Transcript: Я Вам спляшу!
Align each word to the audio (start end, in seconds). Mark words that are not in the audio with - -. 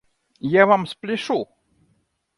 Я 0.61 0.65
Вам 0.65 0.87
спляшу! 0.87 1.39